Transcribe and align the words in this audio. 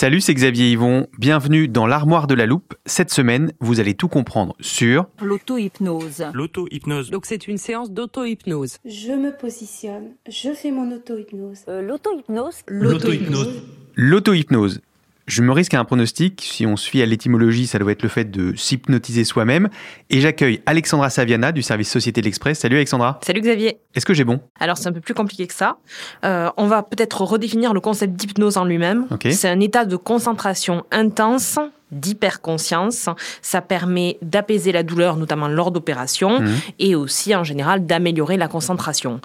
Salut, 0.00 0.20
c'est 0.20 0.32
Xavier 0.32 0.70
Yvon. 0.70 1.08
Bienvenue 1.18 1.66
dans 1.66 1.88
l'armoire 1.88 2.28
de 2.28 2.34
la 2.34 2.46
loupe. 2.46 2.74
Cette 2.86 3.10
semaine, 3.10 3.52
vous 3.58 3.80
allez 3.80 3.94
tout 3.94 4.06
comprendre 4.06 4.54
sur 4.60 5.06
L'auto-hypnose. 5.20 6.24
L'auto-hypnose. 6.34 7.10
Donc 7.10 7.26
c'est 7.26 7.48
une 7.48 7.58
séance 7.58 7.90
d'auto-hypnose. 7.90 8.76
Je 8.84 9.10
me 9.10 9.36
positionne, 9.36 10.12
je 10.28 10.50
fais 10.54 10.70
mon 10.70 10.92
auto-hypnose. 10.92 11.64
Euh, 11.66 11.82
L'auto-hypnose 11.82 12.62
L'auto-hypnose. 12.68 13.60
l'auto-hypnose. 13.96 14.80
Je 15.28 15.42
me 15.42 15.52
risque 15.52 15.74
à 15.74 15.78
un 15.78 15.84
pronostic. 15.84 16.40
Si 16.42 16.64
on 16.66 16.76
suit 16.76 17.02
à 17.02 17.06
l'étymologie, 17.06 17.66
ça 17.66 17.78
doit 17.78 17.92
être 17.92 18.02
le 18.02 18.08
fait 18.08 18.24
de 18.24 18.56
s'hypnotiser 18.56 19.24
soi-même. 19.24 19.68
Et 20.08 20.20
j'accueille 20.20 20.62
Alexandra 20.64 21.10
Saviana 21.10 21.52
du 21.52 21.60
service 21.62 21.90
Société 21.90 22.22
de 22.22 22.26
l'Express. 22.26 22.58
Salut 22.58 22.76
Alexandra. 22.76 23.20
Salut 23.22 23.42
Xavier. 23.42 23.78
Est-ce 23.94 24.06
que 24.06 24.14
j'ai 24.14 24.24
bon? 24.24 24.40
Alors 24.58 24.78
c'est 24.78 24.88
un 24.88 24.92
peu 24.92 25.00
plus 25.02 25.12
compliqué 25.14 25.46
que 25.46 25.52
ça. 25.54 25.76
Euh, 26.24 26.48
on 26.56 26.66
va 26.66 26.82
peut-être 26.82 27.20
redéfinir 27.20 27.74
le 27.74 27.80
concept 27.80 28.14
d'hypnose 28.14 28.56
en 28.56 28.64
lui-même. 28.64 29.06
Ok. 29.10 29.28
C'est 29.30 29.48
un 29.48 29.60
état 29.60 29.84
de 29.84 29.96
concentration 29.96 30.84
intense 30.90 31.58
d'hyperconscience. 31.92 33.08
Ça 33.42 33.60
permet 33.60 34.18
d'apaiser 34.22 34.72
la 34.72 34.82
douleur, 34.82 35.16
notamment 35.16 35.48
lors 35.48 35.70
d'opérations, 35.70 36.40
Mhm. 36.40 36.54
et 36.78 36.94
aussi 36.94 37.34
en 37.36 37.44
général 37.44 37.86
d'améliorer 37.86 38.36
la 38.36 38.48
concentration. 38.48 39.20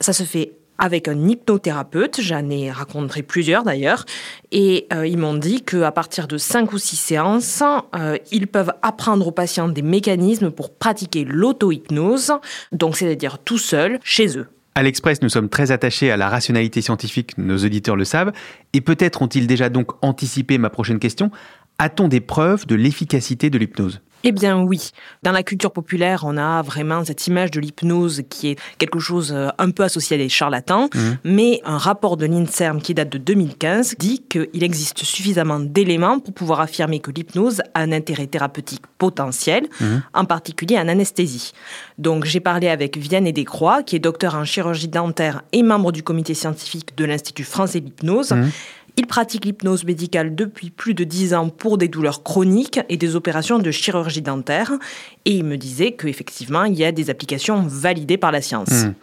Ça 0.00 0.12
se 0.12 0.24
fait 0.24 0.52
avec 0.78 1.08
un 1.08 1.28
hypnothérapeute, 1.28 2.20
j'en 2.20 2.48
ai 2.50 2.70
rencontré 2.70 3.22
plusieurs 3.22 3.62
d'ailleurs, 3.62 4.04
et 4.52 4.86
euh, 4.92 5.06
ils 5.06 5.18
m'ont 5.18 5.34
dit 5.34 5.62
qu'à 5.62 5.92
partir 5.92 6.26
de 6.28 6.38
5 6.38 6.72
ou 6.72 6.78
6 6.78 6.96
séances, 6.96 7.62
euh, 7.94 8.18
ils 8.32 8.46
peuvent 8.46 8.72
apprendre 8.82 9.26
aux 9.26 9.32
patients 9.32 9.68
des 9.68 9.82
mécanismes 9.82 10.50
pour 10.50 10.74
pratiquer 10.74 11.24
l'auto-hypnose, 11.24 12.32
donc 12.72 12.96
c'est-à-dire 12.96 13.38
tout 13.38 13.58
seul, 13.58 13.98
chez 14.02 14.38
eux. 14.38 14.46
À 14.76 14.82
l'Express, 14.82 15.22
nous 15.22 15.28
sommes 15.28 15.48
très 15.48 15.70
attachés 15.70 16.10
à 16.10 16.16
la 16.16 16.28
rationalité 16.28 16.82
scientifique, 16.82 17.38
nos 17.38 17.58
auditeurs 17.58 17.94
le 17.94 18.04
savent, 18.04 18.32
et 18.72 18.80
peut-être 18.80 19.22
ont-ils 19.22 19.46
déjà 19.46 19.68
donc 19.68 19.92
anticipé 20.02 20.58
ma 20.58 20.70
prochaine 20.70 20.98
question. 20.98 21.30
A-t-on 21.78 22.08
des 22.08 22.20
preuves 22.20 22.66
de 22.66 22.74
l'efficacité 22.74 23.50
de 23.50 23.58
l'hypnose? 23.58 24.00
Eh 24.26 24.32
bien 24.32 24.58
oui, 24.62 24.90
dans 25.22 25.32
la 25.32 25.42
culture 25.42 25.70
populaire, 25.70 26.24
on 26.26 26.38
a 26.38 26.62
vraiment 26.62 27.04
cette 27.04 27.26
image 27.26 27.50
de 27.50 27.60
l'hypnose 27.60 28.22
qui 28.30 28.48
est 28.48 28.58
quelque 28.78 28.98
chose 28.98 29.32
euh, 29.32 29.48
un 29.58 29.70
peu 29.70 29.82
associé 29.82 30.14
à 30.16 30.18
des 30.18 30.30
charlatans, 30.30 30.88
Mhm. 30.94 31.18
mais 31.24 31.60
un 31.66 31.76
rapport 31.76 32.16
de 32.16 32.24
l'INSERM 32.24 32.80
qui 32.80 32.94
date 32.94 33.10
de 33.10 33.18
2015 33.18 33.96
dit 33.98 34.22
qu'il 34.28 34.62
existe 34.64 35.04
suffisamment 35.04 35.60
d'éléments 35.60 36.20
pour 36.20 36.32
pouvoir 36.32 36.60
affirmer 36.60 37.00
que 37.00 37.10
l'hypnose 37.10 37.60
a 37.74 37.80
un 37.82 37.92
intérêt 37.92 38.26
thérapeutique 38.26 38.82
potentiel, 38.96 39.68
Mhm. 39.80 40.02
en 40.14 40.24
particulier 40.24 40.78
en 40.78 40.88
anesthésie. 40.88 41.52
Donc 41.98 42.24
j'ai 42.24 42.40
parlé 42.40 42.68
avec 42.68 42.96
Vianney 42.96 43.34
Descroix, 43.34 43.82
qui 43.82 43.96
est 43.96 43.98
docteur 43.98 44.34
en 44.36 44.44
chirurgie 44.46 44.88
dentaire 44.88 45.42
et 45.52 45.62
membre 45.62 45.92
du 45.92 46.02
comité 46.02 46.32
scientifique 46.32 46.96
de 46.96 47.04
l'Institut 47.04 47.44
français 47.44 47.80
de 47.80 47.86
l'hypnose. 47.86 48.32
Il 48.96 49.06
pratique 49.06 49.44
l'hypnose 49.44 49.84
médicale 49.84 50.34
depuis 50.34 50.70
plus 50.70 50.94
de 50.94 51.02
10 51.02 51.34
ans 51.34 51.48
pour 51.48 51.78
des 51.78 51.88
douleurs 51.88 52.22
chroniques 52.22 52.80
et 52.88 52.96
des 52.96 53.16
opérations 53.16 53.58
de 53.58 53.70
chirurgie 53.72 54.22
dentaire. 54.22 54.72
Et 55.24 55.32
il 55.32 55.44
me 55.44 55.56
disait 55.56 55.92
qu'effectivement, 55.92 56.64
il 56.64 56.74
y 56.74 56.84
a 56.84 56.92
des 56.92 57.10
applications 57.10 57.62
validées 57.66 58.18
par 58.18 58.30
la 58.30 58.40
science. 58.40 58.70
Hmm. 58.70 58.94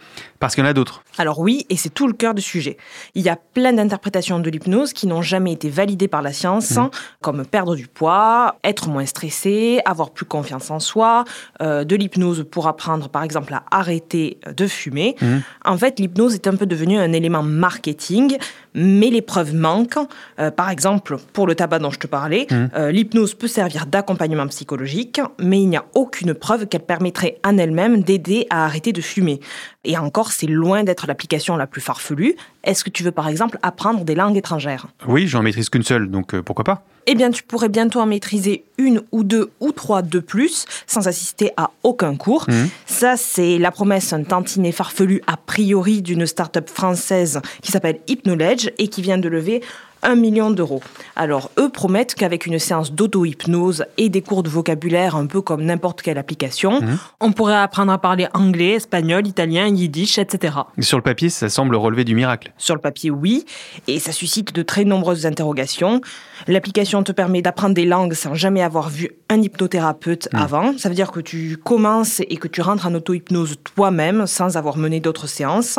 Parce 0.42 0.54
qu'il 0.54 0.64
y 0.64 0.66
en 0.66 0.70
a 0.70 0.72
d'autres. 0.72 1.04
Alors 1.18 1.38
oui, 1.38 1.66
et 1.68 1.76
c'est 1.76 1.90
tout 1.90 2.08
le 2.08 2.14
cœur 2.14 2.34
du 2.34 2.42
sujet. 2.42 2.76
Il 3.14 3.22
y 3.22 3.28
a 3.28 3.36
plein 3.36 3.72
d'interprétations 3.72 4.40
de 4.40 4.50
l'hypnose 4.50 4.92
qui 4.92 5.06
n'ont 5.06 5.22
jamais 5.22 5.52
été 5.52 5.68
validées 5.68 6.08
par 6.08 6.20
la 6.20 6.32
science, 6.32 6.78
comme 7.20 7.46
perdre 7.46 7.76
du 7.76 7.86
poids, 7.86 8.56
être 8.64 8.88
moins 8.88 9.06
stressé, 9.06 9.80
avoir 9.84 10.10
plus 10.10 10.24
confiance 10.24 10.70
en 10.72 10.80
soi, 10.80 11.24
euh, 11.60 11.84
de 11.84 11.94
l'hypnose 11.94 12.44
pour 12.50 12.66
apprendre 12.66 13.08
par 13.08 13.22
exemple 13.22 13.54
à 13.54 13.62
arrêter 13.70 14.38
de 14.56 14.66
fumer. 14.66 15.14
Mhm. 15.20 15.42
En 15.64 15.76
fait, 15.76 16.00
l'hypnose 16.00 16.34
est 16.34 16.48
un 16.48 16.56
peu 16.56 16.66
devenue 16.66 16.98
un 16.98 17.12
élément 17.12 17.44
marketing, 17.44 18.36
mais 18.74 19.10
les 19.10 19.22
preuves 19.22 19.54
manquent. 19.54 19.98
Euh, 20.38 20.50
par 20.50 20.70
exemple, 20.70 21.16
pour 21.32 21.46
le 21.46 21.54
tabac 21.54 21.78
dont 21.78 21.90
je 21.90 21.98
te 21.98 22.06
parlais, 22.06 22.46
Mhm. 22.50 22.70
euh, 22.76 22.90
l'hypnose 22.90 23.34
peut 23.34 23.48
servir 23.48 23.86
d'accompagnement 23.86 24.46
psychologique, 24.48 25.20
mais 25.38 25.60
il 25.62 25.68
n'y 25.68 25.76
a 25.76 25.84
aucune 25.94 26.34
preuve 26.34 26.66
qu'elle 26.66 26.82
permettrait 26.82 27.38
en 27.44 27.58
elle-même 27.58 28.02
d'aider 28.02 28.46
à 28.50 28.64
arrêter 28.64 28.92
de 28.92 29.00
fumer. 29.00 29.40
Et 29.84 29.98
encore, 29.98 30.30
c'est 30.30 30.46
loin 30.46 30.84
d'être 30.84 31.08
l'application 31.08 31.56
la 31.56 31.66
plus 31.66 31.80
farfelue. 31.80 32.36
Est-ce 32.62 32.84
que 32.84 32.90
tu 32.90 33.02
veux 33.02 33.10
par 33.10 33.26
exemple 33.26 33.58
apprendre 33.62 34.04
des 34.04 34.14
langues 34.14 34.36
étrangères? 34.36 34.86
Oui, 35.08 35.26
j'en 35.26 35.42
maîtrise 35.42 35.70
qu'une 35.70 35.82
seule, 35.82 36.08
donc 36.08 36.34
euh, 36.34 36.42
pourquoi 36.42 36.64
pas? 36.64 36.84
Eh 37.06 37.16
bien, 37.16 37.32
tu 37.32 37.42
pourrais 37.42 37.68
bientôt 37.68 38.00
en 38.00 38.06
maîtriser 38.06 38.64
une 38.78 39.02
ou 39.10 39.24
deux 39.24 39.50
ou 39.58 39.72
trois 39.72 40.02
de 40.02 40.20
plus 40.20 40.66
sans 40.86 41.08
assister 41.08 41.50
à 41.56 41.70
aucun 41.82 42.14
cours. 42.14 42.44
Mhm. 42.48 42.68
Ça, 42.86 43.16
c'est 43.16 43.58
la 43.58 43.72
promesse 43.72 44.12
un 44.12 44.22
tantinet 44.22 44.70
farfelu 44.70 45.20
a 45.26 45.36
priori 45.36 46.00
d'une 46.00 46.26
start-up 46.26 46.70
française 46.70 47.40
qui 47.60 47.72
s'appelle 47.72 47.98
Hypnoledge 48.06 48.70
et 48.78 48.86
qui 48.86 49.02
vient 49.02 49.18
de 49.18 49.28
lever 49.28 49.62
un 50.02 50.14
million 50.16 50.50
d'euros. 50.50 50.80
Alors, 51.16 51.50
eux 51.58 51.68
promettent 51.68 52.14
qu'avec 52.14 52.46
une 52.46 52.58
séance 52.58 52.92
d'auto-hypnose 52.92 53.84
et 53.98 54.08
des 54.08 54.22
cours 54.22 54.42
de 54.42 54.48
vocabulaire 54.48 55.16
un 55.16 55.26
peu 55.26 55.40
comme 55.40 55.62
n'importe 55.64 56.02
quelle 56.02 56.18
application, 56.18 56.80
Mhm. 56.80 56.98
on 57.20 57.32
pourrait 57.32 57.56
apprendre 57.56 57.92
à 57.92 57.98
parler 57.98 58.26
anglais, 58.34 58.72
espagnol, 58.72 59.26
italien, 59.26 59.66
yiddish, 59.68 60.18
etc. 60.18 60.54
Sur 60.80 60.98
le 60.98 61.02
papier, 61.02 61.28
ça 61.30 61.48
semble 61.48 61.76
relever 61.76 62.04
du 62.04 62.14
miracle. 62.14 62.52
Sur 62.58 62.74
le 62.74 62.80
papier, 62.80 63.10
oui, 63.10 63.44
et 63.86 63.98
ça 63.98 64.12
suscite 64.12 64.54
de 64.54 64.62
très 64.62 64.84
nombreuses 64.84 65.26
interrogations. 65.26 66.00
L'application 66.48 67.02
te 67.02 67.12
permet 67.12 67.42
d'apprendre 67.42 67.74
des 67.74 67.84
langues 67.84 68.14
sans 68.14 68.34
jamais 68.34 68.62
avoir 68.62 68.88
vu 68.88 69.10
un 69.28 69.40
hypnothérapeute 69.40 70.28
Mm. 70.32 70.36
avant. 70.36 70.78
Ça 70.78 70.88
veut 70.88 70.94
dire 70.94 71.12
que 71.12 71.20
tu 71.20 71.56
commences 71.62 72.20
et 72.20 72.36
que 72.36 72.48
tu 72.48 72.60
rentres 72.60 72.86
en 72.86 72.94
auto-hypnose 72.94 73.56
toi-même 73.74 74.26
sans 74.26 74.56
avoir 74.56 74.76
mené 74.76 74.98
d'autres 75.00 75.26
séances. 75.28 75.78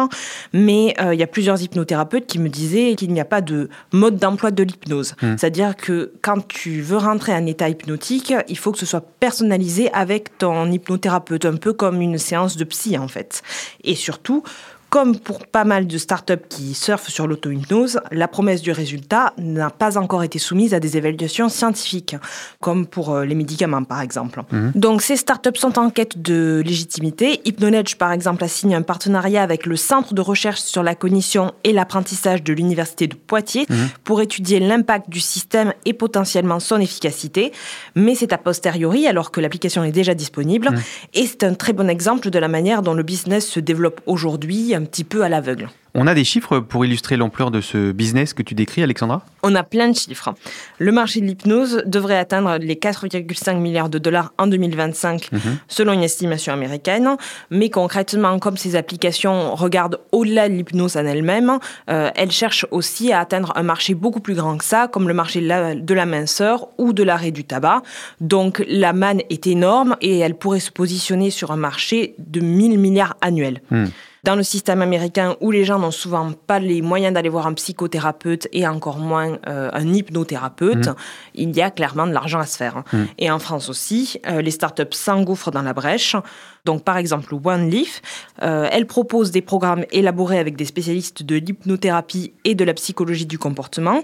Mais 0.54 0.94
euh, 1.02 1.14
il 1.14 1.20
y 1.20 1.24
a 1.24 1.28
plusieurs 1.28 1.62
hypnothérapeutes 1.62 2.26
qui 2.28 2.40
me 2.40 2.50
disaient 2.50 2.96
qu'il 2.96 3.12
n'y 3.12 3.20
a 3.20 3.26
pas 3.26 3.42
de 3.42 3.70
mode 3.92 4.13
d'emploi 4.14 4.52
de 4.52 4.64
l'hypnose. 4.64 5.16
Mm. 5.22 5.38
C'est-à-dire 5.38 5.76
que 5.76 6.14
quand 6.22 6.48
tu 6.48 6.82
veux 6.82 6.98
rentrer 6.98 7.34
en 7.34 7.46
état 7.46 7.70
hypnotique, 7.70 8.34
il 8.48 8.58
faut 8.58 8.72
que 8.72 8.80
ce 8.80 8.86
soit 8.86 9.06
personnalisé 9.20 9.92
avec 9.94 10.38
ton 10.38 10.72
hypnothérapeute, 10.72 11.46
un 11.46 11.56
peu 11.56 11.74
comme 11.74 12.02
une 12.02 12.18
séance 12.18 12.58
de 12.58 12.64
psy 12.64 12.98
en 12.98 13.08
fait. 13.08 13.42
Et 13.84 13.96
surtout, 13.96 14.44
comme 14.94 15.18
pour 15.18 15.48
pas 15.48 15.64
mal 15.64 15.88
de 15.88 15.98
startups 15.98 16.46
qui 16.50 16.76
surfent 16.76 17.10
sur 17.10 17.26
l'auto-hypnose, 17.26 18.00
la 18.12 18.28
promesse 18.28 18.62
du 18.62 18.72
résultat 18.72 19.34
n'a 19.40 19.72
pas 19.72 19.98
encore 19.98 20.22
été 20.22 20.38
soumise 20.38 20.76
à 20.76 20.80
des 20.80 20.98
évaluations 20.98 21.50
scientifiques, 21.50 22.16
comme 22.60 22.86
pour 22.86 23.10
euh, 23.10 23.26
les 23.26 23.34
médicaments 23.34 23.84
par 23.86 24.02
exemple. 24.02 24.44
Donc 24.76 25.02
ces 25.02 25.18
startups 25.18 25.58
sont 25.60 25.80
en 25.80 25.90
quête 25.90 26.22
de 26.22 26.62
légitimité. 26.64 27.42
Hypnoledge 27.44 27.96
par 27.96 28.12
exemple 28.12 28.44
a 28.44 28.48
signé 28.48 28.76
un 28.76 28.84
partenariat 28.84 29.42
avec 29.42 29.66
le 29.66 29.78
Centre 29.78 30.14
de 30.14 30.22
recherche 30.22 30.62
sur 30.62 30.84
la 30.84 30.94
cognition 30.94 31.54
et 31.64 31.74
l'apprentissage 31.74 32.44
de 32.44 32.54
l'Université 32.54 33.08
de 33.08 33.16
Poitiers 33.16 33.66
pour 34.04 34.22
étudier 34.22 34.60
l'impact 34.60 35.10
du 35.10 35.22
système 35.22 35.74
et 35.86 35.94
potentiellement 35.94 36.60
son 36.60 36.80
efficacité. 36.80 37.52
Mais 37.96 38.14
c'est 38.14 38.32
a 38.32 38.38
posteriori 38.38 39.08
alors 39.08 39.32
que 39.32 39.42
l'application 39.42 39.84
est 39.84 39.92
déjà 39.92 40.14
disponible. 40.14 40.70
Et 41.16 41.26
c'est 41.26 41.44
un 41.44 41.56
très 41.56 41.74
bon 41.74 41.90
exemple 41.90 42.30
de 42.30 42.38
la 42.38 42.48
manière 42.48 42.84
dont 42.84 42.94
le 42.94 43.02
business 43.02 43.50
se 43.50 43.60
développe 43.60 44.00
aujourd'hui, 44.06 44.76
un 44.84 44.86
petit 44.86 45.06
peu 45.06 45.24
à 45.24 45.30
l'aveugle. 45.30 45.70
On 45.96 46.08
a 46.08 46.16
des 46.16 46.24
chiffres 46.24 46.58
pour 46.58 46.84
illustrer 46.86 47.18
l'ampleur 47.18 47.52
de 47.52 47.62
ce 47.62 47.92
business 47.92 48.34
que 48.34 48.42
tu 48.42 48.56
décris, 48.56 48.82
Alexandra? 48.82 49.24
On 49.44 49.54
a 49.54 49.62
plein 49.62 49.90
de 49.90 49.96
chiffres. 49.96 50.34
Le 50.80 50.92
marché 50.92 51.22
de 51.22 51.26
l'hypnose 51.28 51.84
devrait 51.86 52.18
atteindre 52.18 52.58
les 52.58 52.76
4,5 52.78 53.60
milliards 53.60 53.90
de 53.90 54.00
dollars 54.00 54.34
en 54.40 54.48
2025, 54.48 55.30
Mhm. 55.32 55.40
selon 55.68 55.94
une 55.94 56.02
estimation 56.02 56.52
américaine. 56.52 57.16
Mais 57.52 57.70
concrètement, 57.70 58.40
comme 58.40 58.58
ces 58.58 58.76
applications 58.76 59.54
regardent 59.54 60.00
au-delà 60.12 60.50
de 60.50 60.56
l'hypnose 60.56 60.98
en 60.98 61.06
elle-même, 61.06 61.60
euh, 61.92 62.10
elles 62.16 62.32
cherchent 62.32 62.66
aussi 62.72 63.14
à 63.14 63.20
atteindre 63.20 63.54
un 63.56 63.64
marché 63.64 63.94
beaucoup 63.94 64.20
plus 64.20 64.34
grand 64.34 64.58
que 64.58 64.66
ça, 64.66 64.88
comme 64.88 65.08
le 65.08 65.14
marché 65.14 65.42
de 65.42 65.48
la, 65.48 65.76
de 65.76 65.94
la 65.94 66.08
minceur 66.08 66.70
ou 66.80 66.94
de 66.94 67.04
l'arrêt 67.04 67.32
du 67.32 67.44
tabac. 67.44 67.84
Donc 68.20 68.64
la 68.68 68.94
manne 68.94 69.22
est 69.30 69.46
énorme 69.46 69.96
et 70.02 70.18
elle 70.18 70.34
pourrait 70.36 70.60
se 70.60 70.72
positionner 70.72 71.30
sur 71.30 71.52
un 71.52 71.58
marché 71.58 72.16
de 72.18 72.40
1000 72.40 72.80
milliards 72.80 73.16
annuels. 73.22 73.62
Hmm. 73.70 73.86
Dans 74.24 74.36
le 74.38 74.44
système 74.44 74.82
américain 74.82 75.36
où 75.42 75.52
les 75.52 75.66
gens 75.66 75.80
n'ont 75.80 75.92
souvent 75.92 76.32
pas 76.32 76.58
les 76.60 76.82
moyens 76.82 77.14
d'aller 77.14 77.28
voir 77.28 77.46
un 77.46 77.54
psychothérapeute 77.54 78.48
et 78.54 78.66
encore 78.66 78.98
moins 78.98 79.38
euh, 79.48 79.70
un 79.74 79.94
hypnothérapeute, 79.94 80.88
il 81.36 81.54
y 81.54 81.62
a 81.62 81.70
clairement 81.70 82.08
de 82.08 82.14
l'argent 82.14 82.40
à 82.40 82.46
se 82.46 82.56
faire. 82.56 82.78
hein. 82.78 83.06
Et 83.18 83.30
en 83.30 83.40
France 83.40 83.68
aussi, 83.68 84.22
euh, 84.26 84.42
les 84.42 84.52
startups 84.52 84.84
s'engouffrent 84.94 85.52
dans 85.52 85.62
la 85.62 85.74
brèche. 85.74 86.16
Donc 86.64 86.86
par 86.86 86.96
exemple, 86.96 87.36
OneLeaf, 87.44 88.02
euh, 88.42 88.70
elle 88.72 88.88
propose 88.88 89.32
des 89.32 89.42
programmes 89.42 89.84
élaborés 89.92 90.40
avec 90.40 90.56
des 90.56 90.64
spécialistes 90.66 91.24
de 91.24 91.36
l'hypnothérapie 91.36 92.32
et 92.46 92.56
de 92.56 92.64
la 92.64 92.74
psychologie 92.74 93.26
du 93.26 93.38
comportement. 93.38 94.04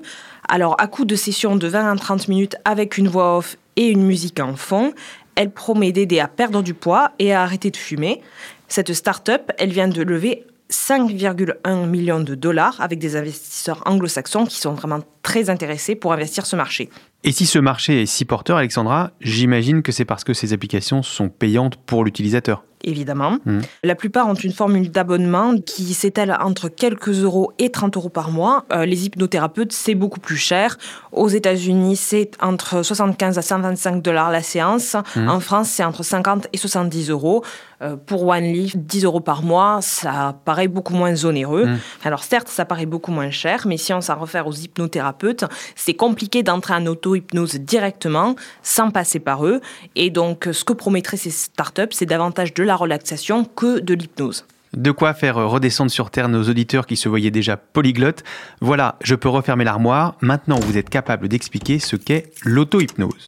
Alors 0.49 0.75
à 0.79 0.87
coup 0.87 1.05
de 1.05 1.15
sessions 1.15 1.55
de 1.55 1.67
20 1.67 1.93
à 1.93 1.95
30 1.95 2.27
minutes 2.27 2.57
avec 2.65 2.97
une 2.97 3.07
voix 3.07 3.37
off 3.37 3.55
et 3.77 3.87
une 3.87 4.03
musique 4.03 4.41
en 4.41 4.57
fond, 4.57 4.91
elle 5.39 5.51
promet 5.51 5.93
d'aider 5.93 6.19
à 6.19 6.27
perdre 6.27 6.61
du 6.61 6.73
poids 6.73 7.13
et 7.17 7.31
à 7.31 7.43
arrêter 7.43 7.71
de 7.71 7.77
fumer. 7.77 8.21
Cette 8.67 8.93
start-up, 8.93 9.49
elle 9.57 9.71
vient 9.71 9.87
de 9.87 10.03
lever 10.03 10.45
5,1 10.69 11.87
millions 11.87 12.19
de 12.19 12.35
dollars 12.35 12.75
avec 12.81 12.99
des 12.99 13.15
investisseurs 13.15 13.81
anglo-saxons 13.85 14.45
qui 14.45 14.57
sont 14.57 14.73
vraiment 14.73 14.99
très 15.23 15.49
intéressés 15.49 15.95
pour 15.95 16.11
investir 16.11 16.45
ce 16.45 16.57
marché. 16.57 16.89
Et 17.23 17.31
si 17.31 17.45
ce 17.45 17.57
marché 17.57 18.01
est 18.01 18.05
si 18.05 18.25
porteur, 18.25 18.57
Alexandra, 18.57 19.11
j'imagine 19.21 19.81
que 19.81 19.93
c'est 19.93 20.03
parce 20.03 20.25
que 20.25 20.33
ces 20.33 20.51
applications 20.51 21.03
sont 21.03 21.29
payantes 21.29 21.77
pour 21.77 22.03
l'utilisateur. 22.03 22.65
Évidemment. 22.89 23.37
Mhm. 23.45 23.61
La 23.83 23.95
plupart 23.95 24.27
ont 24.27 24.33
une 24.33 24.51
formule 24.51 24.91
d'abonnement 24.91 25.55
qui 25.57 25.93
s'étale 25.93 26.37
entre 26.41 26.69
quelques 26.69 27.23
euros 27.23 27.53
et 27.59 27.69
30 27.69 27.97
euros 27.97 28.09
par 28.09 28.31
mois. 28.31 28.65
Euh, 28.73 28.85
les 28.85 29.05
hypnothérapeutes, 29.05 29.73
c'est 29.73 29.95
beaucoup 29.95 30.19
plus 30.19 30.37
cher. 30.37 30.77
Aux 31.11 31.29
États-Unis, 31.29 31.95
c'est 31.95 32.31
entre 32.41 32.83
75 32.83 33.37
à 33.37 33.41
125 33.41 34.01
dollars 34.01 34.31
la 34.31 34.41
séance. 34.41 34.95
En 35.15 35.39
France, 35.39 35.69
c'est 35.69 35.83
entre 35.83 36.03
50 36.03 36.47
et 36.53 36.57
70 36.57 37.09
euros. 37.09 37.43
Euh, 37.81 37.95
pour 37.95 38.27
OneLeaf, 38.27 38.75
10 38.75 39.05
euros 39.05 39.19
par 39.21 39.41
mois, 39.41 39.79
ça 39.81 40.35
paraît 40.43 40.67
beaucoup 40.67 40.93
moins 40.93 41.25
onéreux. 41.25 41.67
Alors 42.03 42.23
certes, 42.23 42.49
ça 42.49 42.65
paraît 42.65 42.85
beaucoup 42.85 43.11
moins 43.11 43.31
cher, 43.31 43.67
mais 43.67 43.77
si 43.77 43.93
on 43.93 44.01
s'en 44.01 44.19
réfère 44.19 44.47
aux 44.47 44.53
hypnothérapeutes, 44.53 45.45
c'est 45.75 45.93
compliqué 45.93 46.43
d'entrer 46.43 46.73
en 46.73 46.85
auto-hypnose 46.85 47.55
directement, 47.55 48.35
sans 48.63 48.91
passer 48.91 49.19
par 49.19 49.45
eux. 49.45 49.61
Et 49.95 50.09
donc, 50.09 50.49
ce 50.51 50.63
que 50.63 50.73
promettraient 50.73 51.17
ces 51.17 51.29
startups, 51.29 51.91
c'est 51.91 52.05
davantage 52.05 52.53
de 52.53 52.63
la 52.63 52.75
relaxation 52.75 53.45
que 53.45 53.79
de 53.79 53.93
l'hypnose. 53.93 54.45
De 54.73 54.91
quoi 54.91 55.13
faire 55.13 55.35
redescendre 55.35 55.89
sur 55.89 56.11
Terre 56.11 56.29
nos 56.29 56.43
auditeurs 56.43 56.85
qui 56.85 56.95
se 56.95 57.09
voyaient 57.09 57.31
déjà 57.31 57.57
polyglottes. 57.57 58.23
Voilà, 58.61 58.97
je 59.01 59.15
peux 59.15 59.29
refermer 59.29 59.63
l'armoire. 59.63 60.15
Maintenant, 60.21 60.59
vous 60.59 60.77
êtes 60.77 60.89
capable 60.89 61.27
d'expliquer 61.27 61.79
ce 61.79 61.95
qu'est 61.95 62.31
l'auto-hypnose. 62.43 63.27